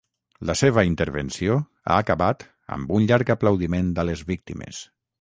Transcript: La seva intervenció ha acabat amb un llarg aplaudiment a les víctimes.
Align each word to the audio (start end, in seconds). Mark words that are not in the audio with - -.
La 0.49 0.53
seva 0.61 0.83
intervenció 0.91 1.59
ha 1.59 1.99
acabat 2.05 2.49
amb 2.79 2.97
un 2.99 3.09
llarg 3.13 3.33
aplaudiment 3.37 3.97
a 4.05 4.11
les 4.13 4.29
víctimes. 4.35 4.87